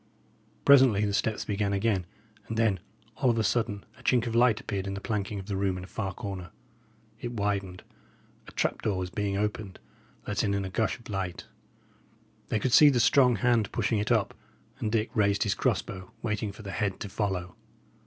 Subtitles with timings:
[0.65, 2.07] Presently the steps began again,
[2.47, 2.79] and then,
[3.17, 5.77] all of a sudden, a chink of light appeared in the planking of the room
[5.77, 6.49] in a far corner.
[7.19, 7.83] It widened;
[8.47, 9.77] a trap door was being opened,
[10.27, 11.45] letting in a gush of light.
[12.47, 14.33] They could see the strong hand pushing it up;
[14.79, 17.55] and Dick raised his cross bow, waiting for the head to follow.